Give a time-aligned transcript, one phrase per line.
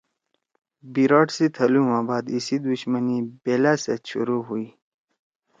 [0.93, 4.67] بیراٹ سی تھلُو ما بعد ایسی دشمنی بیلأ سیت شروع ہوئی۔